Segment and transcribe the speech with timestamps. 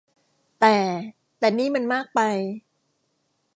[0.59, 0.75] แต่
[1.39, 2.19] แต่นี่มันมากไป